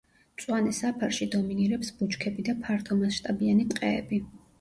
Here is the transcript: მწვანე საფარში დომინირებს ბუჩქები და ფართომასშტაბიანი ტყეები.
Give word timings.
მწვანე 0.35 0.69
საფარში 0.77 1.27
დომინირებს 1.35 1.91
ბუჩქები 1.99 2.45
და 2.47 2.55
ფართომასშტაბიანი 2.63 3.67
ტყეები. 3.75 4.21